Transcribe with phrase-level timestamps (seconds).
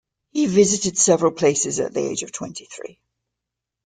[0.31, 2.99] He visited several places at the age of twenty-three.